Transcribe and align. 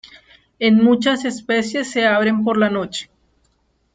En 0.57 0.83
muchas 0.83 1.25
especies 1.25 1.91
se 1.91 2.07
abren 2.07 2.43
por 2.43 2.57
la 2.57 2.71
noche. 2.71 3.11